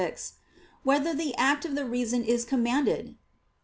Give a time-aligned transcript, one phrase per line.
[0.01, 0.33] 6]
[0.81, 3.17] Whether the Act of the Reason Is Commanded?